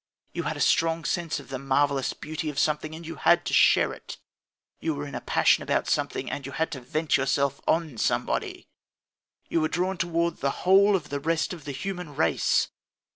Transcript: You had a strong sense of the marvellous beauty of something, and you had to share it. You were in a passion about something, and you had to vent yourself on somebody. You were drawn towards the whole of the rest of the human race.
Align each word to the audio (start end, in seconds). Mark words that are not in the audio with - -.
You 0.33 0.41
had 0.49 0.57
a 0.57 0.61
strong 0.61 1.05
sense 1.05 1.39
of 1.39 1.49
the 1.49 1.59
marvellous 1.59 2.13
beauty 2.13 2.49
of 2.49 2.57
something, 2.57 2.95
and 2.95 3.05
you 3.05 3.17
had 3.17 3.45
to 3.45 3.53
share 3.53 3.93
it. 3.93 4.17
You 4.79 4.95
were 4.95 5.05
in 5.05 5.13
a 5.13 5.21
passion 5.21 5.61
about 5.61 5.87
something, 5.87 6.27
and 6.27 6.43
you 6.43 6.53
had 6.53 6.71
to 6.71 6.81
vent 6.81 7.17
yourself 7.17 7.61
on 7.67 7.99
somebody. 7.99 8.67
You 9.47 9.61
were 9.61 9.67
drawn 9.69 9.99
towards 9.99 10.39
the 10.39 10.65
whole 10.65 10.95
of 10.95 11.09
the 11.09 11.19
rest 11.19 11.53
of 11.53 11.65
the 11.65 11.71
human 11.71 12.15
race. 12.15 12.69